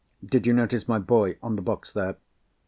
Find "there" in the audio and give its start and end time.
1.91-2.17